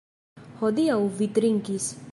Hodiaŭ 0.61 0.97
vi 1.21 1.31
trinkis. 1.37 1.95